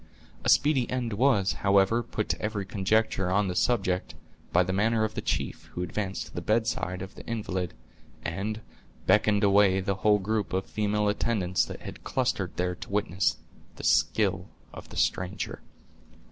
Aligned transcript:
A 0.43 0.49
speedy 0.49 0.89
end 0.89 1.13
was, 1.13 1.53
however, 1.61 2.01
put 2.01 2.27
to 2.29 2.41
every 2.41 2.65
conjecture 2.65 3.29
on 3.31 3.47
the 3.49 3.55
subject, 3.55 4.15
by 4.51 4.63
the 4.63 4.73
manner 4.73 5.03
of 5.03 5.13
the 5.13 5.21
chief, 5.21 5.65
who 5.73 5.83
advanced 5.83 6.25
to 6.25 6.33
the 6.33 6.41
bedside 6.41 7.03
of 7.03 7.13
the 7.13 7.23
invalid, 7.27 7.75
and 8.25 8.61
beckoned 9.05 9.43
away 9.43 9.79
the 9.79 9.93
whole 10.01 10.17
group 10.17 10.53
of 10.53 10.65
female 10.65 11.07
attendants 11.07 11.63
that 11.65 11.81
had 11.81 12.03
clustered 12.03 12.57
there 12.57 12.73
to 12.73 12.89
witness 12.89 13.37
the 13.75 13.83
skill 13.83 14.47
of 14.73 14.89
the 14.89 14.97
stranger. 14.97 15.61